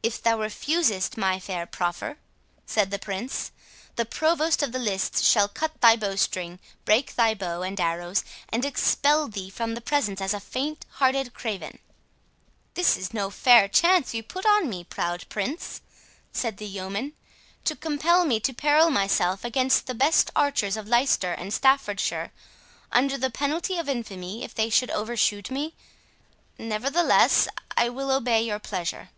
[0.00, 2.18] "If thou refusest my fair proffer,"
[2.66, 3.50] said the Prince,
[3.96, 8.64] "the Provost of the lists shall cut thy bowstring, break thy bow and arrows, and
[8.64, 11.80] expel thee from the presence as a faint hearted craven."
[12.74, 15.80] "This is no fair chance you put on me, proud Prince,"
[16.32, 17.14] said the yeoman,
[17.64, 22.32] "to compel me to peril myself against the best archers of Leicester and Staffordshire,
[22.92, 25.74] under the penalty of infamy if they should overshoot me.
[26.56, 29.08] Nevertheless, I will obey your pleasure."